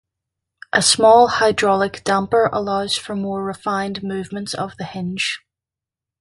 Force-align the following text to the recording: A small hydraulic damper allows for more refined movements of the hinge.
A 0.73 0.81
small 0.81 1.27
hydraulic 1.27 2.03
damper 2.03 2.49
allows 2.51 2.97
for 2.97 3.15
more 3.15 3.43
refined 3.43 4.01
movements 4.01 4.55
of 4.55 4.75
the 4.77 4.83
hinge. 4.83 5.45